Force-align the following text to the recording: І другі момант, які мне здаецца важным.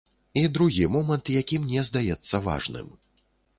І 0.33 0.47
другі 0.55 0.87
момант, 0.95 1.29
які 1.41 1.61
мне 1.67 1.85
здаецца 1.91 2.43
важным. 2.51 2.93